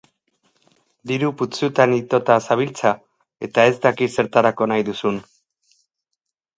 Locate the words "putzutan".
1.41-1.93